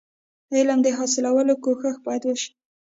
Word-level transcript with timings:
علم 0.55 0.79
د 0.83 0.87
حاصلولو 0.97 1.53
کوښښ 1.63 1.95
باید 2.05 2.23
وسي. 2.25 2.49